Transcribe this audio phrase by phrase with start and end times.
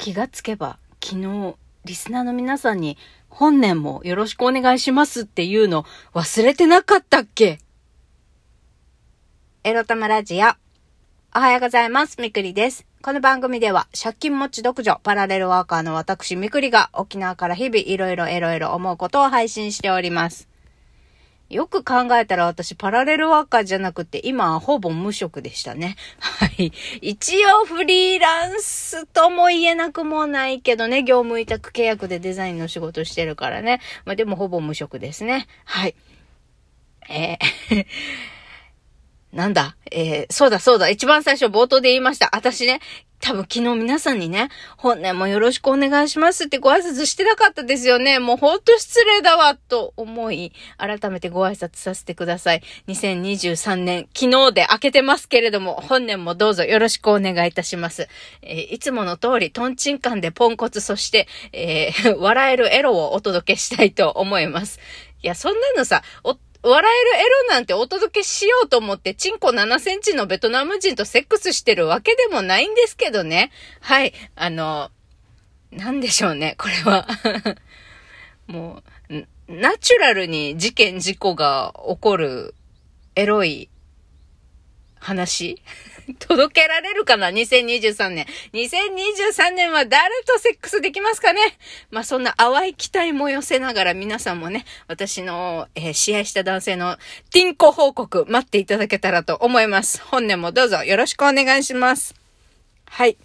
[0.00, 2.96] 気がつけば、昨日、リスナーの皆さんに、
[3.28, 5.84] 本年もよろしくお願いしますっていうの
[6.14, 7.58] 忘れてなかったっけ？
[9.62, 10.46] エロ玉ラジオ。
[11.36, 12.18] おはようございます。
[12.18, 12.86] みくりです。
[13.02, 20.48] この番組では、借金持ち独女、パラレルワーカーの私、みくりが、沖縄から日々いろいろエロエロ思うことを配信しております。
[21.50, 25.96] よく考えたら私、パラレルワーカーじゃなくて、今はほぼ無職でしたね。
[26.20, 26.72] はい。
[27.02, 33.80] 一応フリーランスとも言えなくもないけどね、業務委託契約でデザインの仕事してるからね。
[34.04, 35.48] まあでもほぼ無職ですね。
[35.64, 35.94] はい。
[37.08, 37.86] えー
[39.32, 39.76] なんだ？
[39.92, 40.88] えー、そうだそうだ。
[40.88, 42.30] 一番最初冒頭で言いました。
[42.34, 42.80] 私ね、
[43.20, 48.18] 多分昨日皆さんにね、本年もよろしくお願いしますってご挨拶してなかったですよね。
[48.18, 52.62] もうほんと失礼だわ、と思い、改めてご挨拶させてください。
[52.88, 58.08] 2023年、昨日で明けてますけれども、本年もどうぞよろしくお願いいたします。
[58.42, 64.80] えー、いつもの通り、トンチンカンでポンコツ、そして、えー、笑えるエロをお届けしたいと思います。
[65.22, 66.02] いや、そんなのさ、
[66.62, 73.50] 笑えるエロなんてお届けしようと思って、チンコ7センチのベトナム人とセックスしてるわけでもないんですけどね。
[73.80, 74.12] はい。
[74.36, 74.90] あの、
[75.72, 77.06] なんでしょうね、これは。
[78.46, 82.54] もう、ナチュラルに事件事故が起こる
[83.14, 83.68] エロい
[84.98, 85.62] 話
[86.18, 88.26] 届けられるかな ?2023 年。
[88.52, 91.40] 2023年は誰とセックスできますかね？
[91.90, 96.98] まあ、そんな淡い期待も寄せながら皆さんもね、私の、えー、試合した男性の
[97.32, 100.00] ティンコ報告待っていただけたらと思います。
[100.02, 102.14] 本年もどうぞよろしくお願いします。
[102.86, 103.16] はい。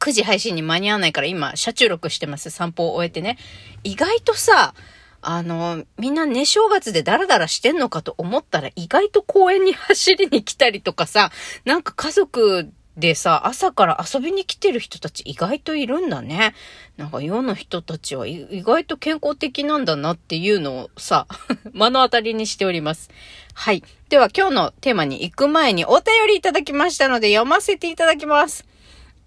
[0.00, 2.50] 9時配信に間に合わないから今、車中録してます。
[2.50, 3.36] 散歩を終えてね。
[3.82, 4.74] 意外とさ、
[5.20, 11.30] あの、みんなね、正月でダラダラしてんのかと思ったら、意外と公園に走りに来たりとかさ、
[11.64, 16.54] なんか家族でさ、朝から遊びに来てる人たち意外といるんだね。
[16.96, 21.26] なんか世の人たちは意外と健康的なんだなっていうのをさ、
[21.72, 23.10] 目の当たりにしております。
[23.54, 23.84] はい。
[24.08, 28.64] では今日のテーマに行く前にお便りいただきましたので読ませていただきます。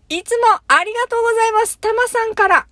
[0.10, 1.80] いつもありがとうございます。
[1.80, 2.68] たまさんから。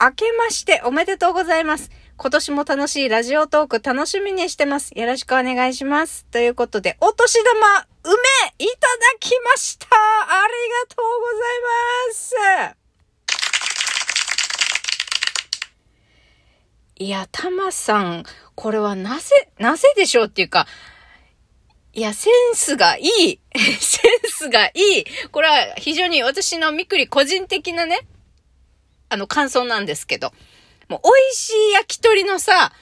[0.00, 1.88] 明けましておめでとうございます。
[2.22, 4.92] 今年も楽しいラジオトーク楽しみにしてます。
[4.96, 6.24] よろしくお願いします。
[6.26, 7.50] ということで、お年玉、
[8.04, 8.14] 梅、
[8.60, 8.78] いただ
[9.18, 10.52] きましたあり
[10.86, 12.76] がとうございます
[16.94, 18.22] いや、たまさん、
[18.54, 20.68] これはなぜ、なぜでしょうっていうか、
[21.92, 23.40] いや、センスがいい。
[23.80, 25.04] センスがいい。
[25.32, 28.06] これは非常に私のみくり個人的なね、
[29.08, 30.32] あの感想なんですけど。
[30.92, 32.72] もう美味しい焼き鳥のさ、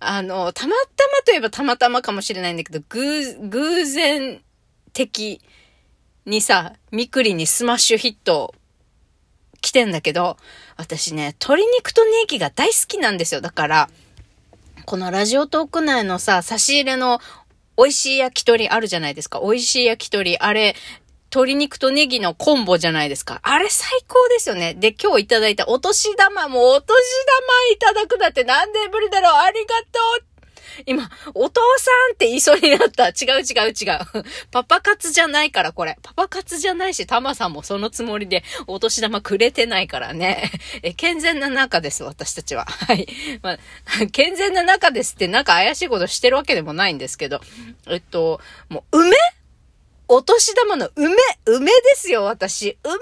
[0.00, 4.40] あの、たまたまといえばたまたまかもしれないんだけど、偶、偶然
[4.94, 5.40] 的
[6.24, 8.54] にさ、みくりにスマッシュヒット
[9.60, 10.38] 来てんだけど、
[10.76, 13.40] 私ね、鶏肉とネギが大好きなんですよ。
[13.40, 13.90] だから、
[14.86, 17.20] このラジオトーク内のさ、差し入れの
[17.76, 19.40] 美味しい焼き鳥あるじゃないですか。
[19.40, 20.38] 美味しい焼き鳥。
[20.38, 20.74] あれ、
[21.30, 23.40] 鶏肉とネギのコンボじゃないですか。
[23.42, 24.74] あれ最高ですよね。
[24.74, 26.96] で、今日いただいたお年玉もお年玉
[27.72, 30.28] いただくだってなんで無理だろうありがとう
[30.86, 33.08] 今、お父さんって言いそうになった。
[33.08, 34.24] 違う違う違う。
[34.50, 35.98] パパ活じゃないから、これ。
[36.02, 40.50] パパ活じゃないし、タマさんもそのつもりでお年玉くれてないからね。
[40.82, 42.64] え、健全な仲です、私たちは。
[42.86, 43.08] はい。
[43.42, 43.58] まあ、
[44.12, 47.40] 健全な仲ですってなんか怪しいことしてるわけでもないんですけど。
[47.88, 49.16] えっと、もう、梅
[50.10, 51.14] お年玉の梅、
[51.44, 52.78] 梅ですよ、私。
[52.82, 52.98] 梅が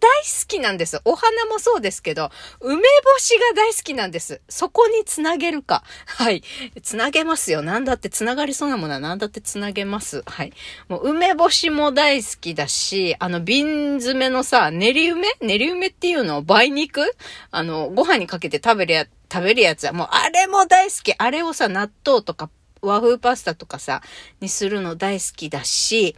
[0.00, 1.00] 大好きなんです。
[1.04, 2.82] お花もそうですけど、梅干
[3.18, 4.40] しが大好きなんです。
[4.48, 5.82] そこにつなげるか。
[6.06, 6.44] はい。
[6.80, 7.60] つなげますよ。
[7.62, 10.22] なんだってつながりそうなものはなんだってつなげます。
[10.26, 10.52] はい。
[10.88, 15.26] もう梅干しも大好きだし、あの瓶詰めのさ、練り梅？
[15.40, 16.38] 練り梅っていうの？
[16.38, 17.16] を梅肉？
[17.50, 21.12] あの、ご飯にかけて食べるや、食べるやつはもうあれも大好き。
[21.18, 22.48] あれをさ、納豆とか
[22.80, 24.02] 和風パスタとかさ、
[24.40, 26.14] にするの大好きだし、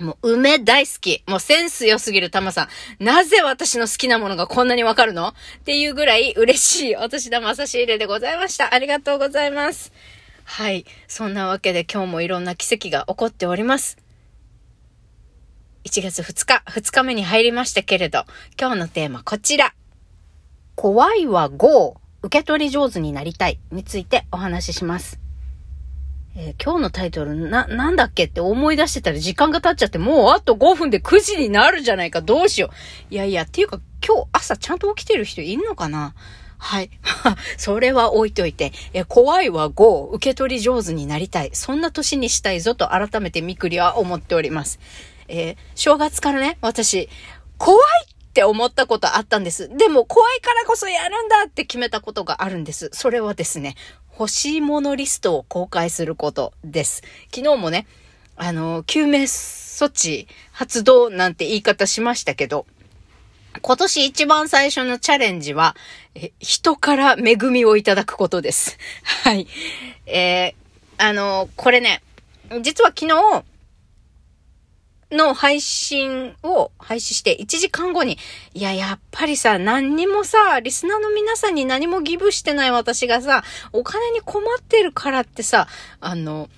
[0.00, 1.24] もう、梅大好き。
[1.26, 2.68] もうセンス良すぎるタマさ
[3.00, 3.04] ん。
[3.04, 5.28] なぜ私の好きなものがこんなにわかるの？
[5.28, 5.34] っ
[5.64, 8.72] ていうぐらい嬉しいお年玉差し入れでございました。
[8.72, 9.92] ありがとうございます。
[10.44, 10.84] はい。
[11.06, 13.98] そんなわけで今日もいろんな奇跡が起こっております。
[15.84, 18.24] 1月2日、2日目に入りましたけれど、
[18.60, 19.74] 今日のテーマこちら。
[20.74, 21.96] 怖いは GO!
[22.22, 25.27] 受け取り上手になりたいについてお話しします。
[26.40, 32.22] えー今日のタイトルな、なんだっけって思い出してたら時間が経っちゃって、もうあと5分で9時になるじゃないか。
[32.22, 32.70] どうしよ
[33.10, 33.14] う。
[33.14, 36.14] いやいや、っていうか今日朝ちゃんと起きてる人いんのかな？
[36.58, 36.90] はい。
[37.58, 41.50] それは置いといて、え、怖いは5、受け取り上手になりたい。
[41.54, 44.78] そんな年にしたいぞと改めてみくりは思っております。
[45.26, 47.08] えー正月からね、私、
[47.58, 47.80] 怖い
[48.12, 49.68] っって思ったことあったんです。
[49.76, 52.88] でも怖いからこそやるんだって決めたことがあるんです。
[52.92, 53.74] それはですね、
[54.16, 57.02] 欲しいものリストを公開することです。
[57.34, 57.88] 昨日もね、
[58.36, 62.64] あの、救命措置発動なんて言い方しましたけど、
[63.60, 65.74] 今年一番最初のチャレンジは、
[66.14, 68.78] え人から恵みをいただくことです。
[69.24, 69.48] はい。
[70.06, 72.04] えー、あの、これね、
[72.62, 73.44] 実は昨日、
[75.10, 78.18] の配信を配信して1時間後に、
[78.54, 85.66] いや、やっぱりさ、何にもさ、リスナーの皆さんに何もギブしてない私がさ、お金に困ってるからってさ、
[86.00, 86.48] あの、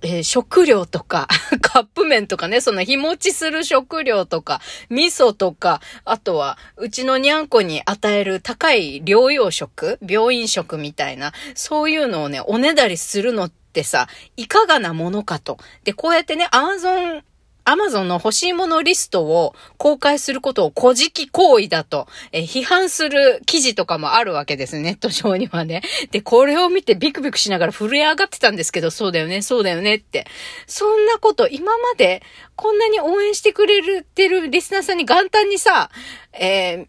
[0.00, 1.26] えー、食料とか、
[1.60, 4.60] カップ麺とかね、その日持ちする食料とか、
[4.90, 15.58] 味噌とか、あとは、うちのにゃんこに与える高い療養食病院食みたいな、そういうのをね、おねだりするのってさ、いかがなものかと。
[15.84, 17.24] で、こうやってね、アマゾン
[17.68, 25.82] アマゾンの欲しいものリストを公開することを古事記行為だと、え批判する記事とかもあるわけです、ネット上にはね。
[26.10, 30.26] で、これを見てビクビクしながら震え上がってたんですけど、そうだよね、そうだよねって。
[30.66, 32.22] そんなこと、今まで
[32.56, 35.90] こんなに応援してくれてるリスナーさんに元旦にさ、
[36.32, 36.86] え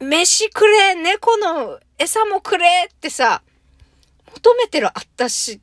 [0.00, 3.42] ー、飯くれ、猫の餌もくれってさ、
[4.32, 5.60] 求めてるあったし、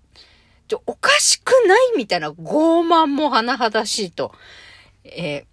[0.68, 1.98] ちょ、おかしくない？
[1.98, 4.34] みたいな傲慢も甚だしいと。
[5.04, 5.46] え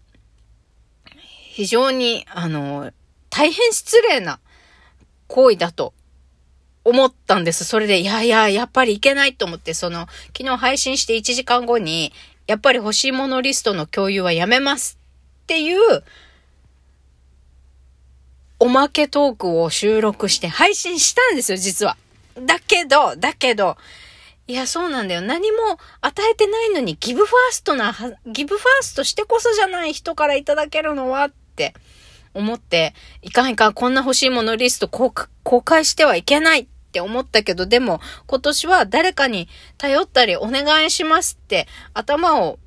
[1.07, 1.11] ー、
[1.53, 2.93] 非常に、あの、
[3.31, 4.41] 大変失礼な
[5.29, 5.95] 行為だと
[6.85, 7.65] 思ったんです。
[7.65, 10.07] それで、いやいや、やっぱりいけないと思って、その、
[10.37, 12.13] 昨日配信して1時間後に、
[12.47, 14.99] やっぱり欲しいものリストの共有はやめます
[15.45, 16.05] っていう、
[18.61, 21.97] おまけトークを収録して配信したんですよ、実は。
[22.41, 23.77] だけど、だけど、
[24.47, 25.23] いや、そうなんだよ。
[25.23, 25.57] 何も
[26.03, 27.95] 与えてないのにギブファーストな、
[28.27, 31.75] ギブファーストしてこそじゃない人からいただけるのはって
[32.35, 35.13] 思って、いかんいかん、こんな欲しいものリスト公
[35.63, 39.49] 開してはいけないって思ったけど、でも今年は誰かに
[39.79, 42.59] 頼ったりお願いしますって頭を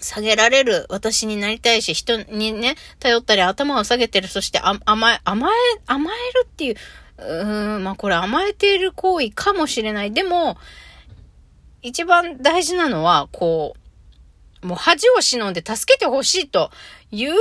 [0.00, 5.52] 下げられる私になりたいし、人にね、頼ったり頭を下げてる、そして甘え、甘え、
[5.86, 6.74] 甘えるっていう、
[7.26, 10.12] うーん、まあこれ甘えている行為かもしれない。
[10.12, 10.56] でも、
[11.82, 13.74] 一番大事なのは、こ
[14.62, 16.70] う、もう恥を忍んで助けてほしいと
[17.10, 17.32] いう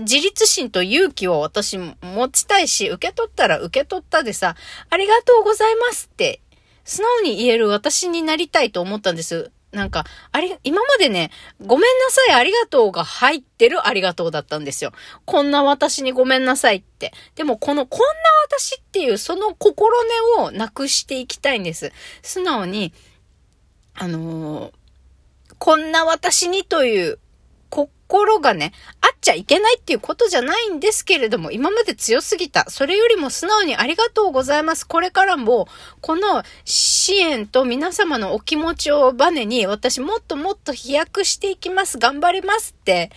[0.00, 1.94] 自立心と勇気を私持
[2.30, 4.54] ちたいし、受け取ったら受け取ったでさ、
[4.90, 6.40] ありがとうございますって
[6.84, 9.50] 素直に言える私になりたいと思ったんです。
[9.76, 11.30] なんか、あり、今までね、
[11.60, 14.92] ごめんなさい、ありがとうが入ってるありがとうだったんですよ。
[15.26, 17.12] こんな私にごめんなさいって。
[17.34, 18.04] でも、この、こんな
[18.58, 21.92] 私っていう、その心根をなくしていきたいんです。
[22.22, 22.94] 素直に、
[23.94, 24.72] あのー、
[25.58, 27.18] こんな私にという
[28.08, 32.70] 心がね、あっちゃいけないっていうことじゃないんですけれども、今まで強すぎた。
[32.70, 34.86] それよりも素直にありがとうございます。
[34.86, 35.66] これからも、
[36.00, 41.98] この支援と皆様のお気持ちをバネに、私もっともっと飛躍していきます。
[41.98, 43.10] 頑張りますって、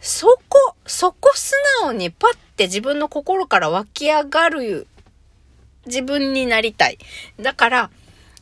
[0.00, 4.86] そこ、そこ素直にパッて自分の心から湧き上がる
[5.86, 6.98] 自分になりたい。
[7.40, 7.90] だから、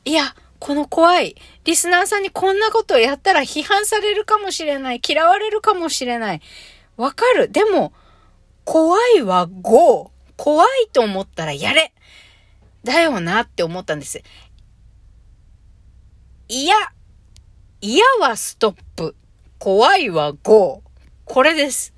[0.04, 5.00] いや、この怖い、リスナーさんにこんなことをやったら批判されるかもしれない。
[5.04, 6.40] 嫌われるかもしれない。
[6.96, 7.50] わかる。
[7.50, 7.92] でも、
[8.62, 10.12] 怖いは GO。
[10.36, 11.92] 怖いと思ったらやれ。
[12.84, 14.22] だよなって思ったんです。
[16.46, 16.76] いや、
[17.80, 19.16] 嫌はストップ。
[19.58, 20.84] 怖いは GO。
[21.24, 21.92] これです。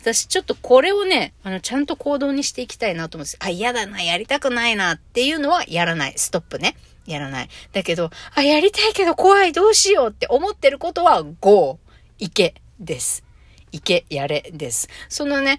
[0.00, 3.36] 私ちょっとこれをね、あの、ちゃんと行動にしていきたいなと思うんです。
[3.38, 6.14] あ、嫌だな、やりたくないなっていうのはやらない。
[6.16, 6.74] ストップね。
[7.06, 7.48] やらない。
[7.72, 11.78] だけど、あ、やりたいけど怖い、どうしようって思ってることは、GO、
[12.18, 13.24] 行け、です。
[13.72, 14.88] 行け、やれ、です。
[15.08, 15.58] そのね、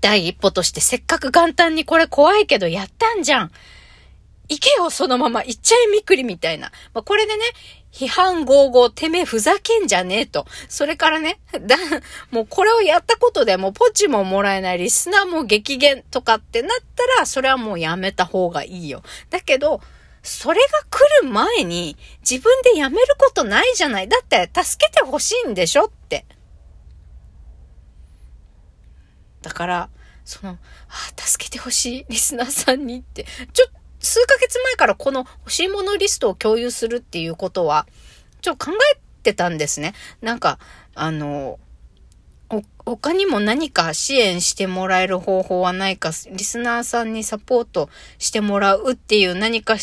[0.00, 3.50] 第一歩としてせっかく元旦にこれ怖いけどやったんじゃん。
[4.48, 5.42] 行けよ、そのまま。
[5.42, 6.72] 行っちゃえ、みくりみたいな。
[6.92, 7.42] まあ、これでね、
[7.90, 10.46] 批判合合、てめえふざけんじゃねえと。
[10.68, 11.76] それからね、 だ、
[12.30, 19.02] もうこれをやったことでもうポチももらえない、リスナーも激減とかってなったら、それはもうやめた方がいいよ。
[19.30, 19.80] だけど、
[20.22, 21.96] それが来る前に
[22.28, 24.08] 自分でやめることないじゃない。
[24.08, 26.24] だって助けてほしいんでしょって。
[29.42, 29.90] だから、
[30.24, 33.66] その、あ助けてほしいリスナーさんにって、ちょ、
[33.98, 37.86] 数ヶ月前からこの欲しいものリストを共有するっていうことは、
[38.40, 39.94] ちょ、考えてたんですね。
[40.20, 40.60] なんか、
[40.94, 41.58] あの、
[42.84, 49.76] 他にも何か支援してもらえる方法はないか、リスナーさんにサポートしてもらうっていう何か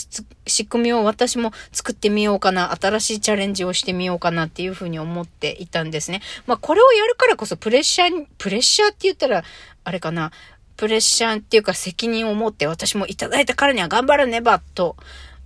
[0.45, 6.21] 仕組みを私も作ってみようかな、新しいチャレンジをしてみようかなっていうふうに思っていたんですね。
[6.45, 9.43] まあこれをやるからこそプレッシャー、プレッシャーって言ったら、
[9.83, 10.31] あれかな、
[10.75, 14.97] プレッシャーっていうか責任を持って私もいただいたからには頑張らねばと、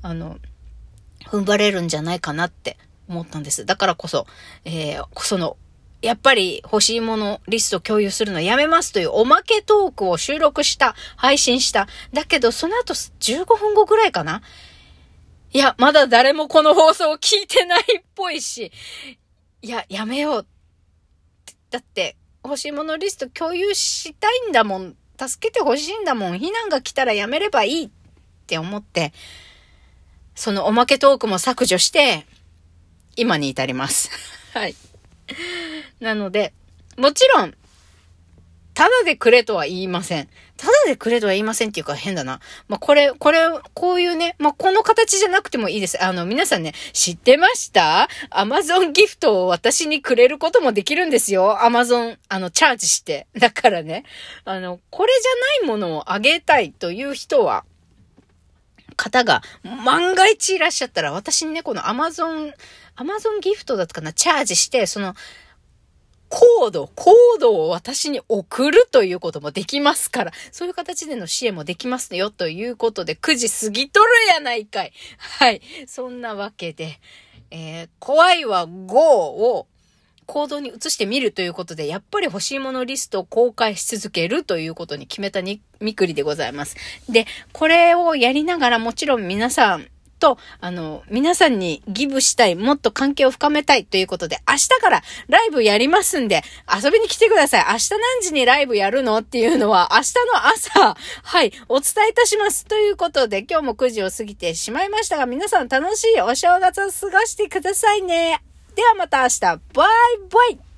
[0.01, 0.39] あの、
[1.27, 2.77] 踏ん張れるんじゃないかなって
[3.07, 3.65] 思ったんです。
[3.65, 4.27] だからこそ、
[4.65, 5.57] えー、その
[6.03, 11.87] やっぱり欲しいものリスト共有するのやめますというおまけトークを収録した、配信した。
[12.11, 14.41] だけど、その後15分後ぐらいかな
[15.53, 18.73] いや、まだ誰もこの放送を聞いてないっぽいし、
[19.61, 20.47] いや、やめよう。
[21.69, 24.95] だって、欲しいものリスト共有したいんだもん。
[25.17, 26.33] 助けて欲しいんだもん。
[26.33, 27.89] 避難が来たらやめればいいっ
[28.45, 29.13] て思って、
[30.35, 32.25] そのおまけトークも削除して、
[33.15, 34.09] 今に至ります。
[34.53, 34.75] はい。
[36.03, 36.53] なので、
[36.97, 37.55] もちろん、
[38.73, 40.27] ただでくれとは言いません。
[40.57, 42.39] ただでくれとは言いませんっていうか変だな。
[42.67, 43.39] まあ、これ、これ、
[43.73, 46.03] こういうね、まあ、この形じゃなくてもいいです。
[46.03, 48.09] あの、皆さんね、知ってました？
[48.31, 51.63] アマゾンギフトを私にくれることもできるんですよ。
[51.63, 53.27] アマゾン、あの、チャージして。
[53.37, 54.03] だからね、
[54.43, 57.63] あの、これじゃないものをあげたいという人は、
[58.95, 59.41] 方が
[59.85, 62.53] 万が一いらっしゃったら、私にね、このアマゾン、
[62.95, 65.15] アマゾンギフトだったかな、チャージして、その、
[66.35, 74.93] コード、コードを私に送るということもできますから、そういう形での支援もできますよということで、9時過ぎとるやないかい。
[75.19, 75.61] はい。
[75.85, 76.99] そんなわけで、
[77.51, 79.67] えー、怖いは5を
[80.25, 86.75] 行動に移してみるということで、やっぱり欲しいものリストを公開し続けるということに決めたに、みくりでございます。
[87.09, 89.85] で、これをやりながらもちろん皆さん、
[90.23, 97.65] と、あの、皆さんにギブしたい、もっと関係を深めたいということで、明日からライブやりますんで、遊びに来てください。
[97.69, 102.63] 明日何時にライブやるのっていうのは、明日の朝、はい、お伝えいたします。
[102.65, 108.41] ということで、今日も9時を過ぎてしまいましたが、皆さん楽しいお正月を過ごしてくださいね。
[108.75, 110.72] ではまた明日、バイバイ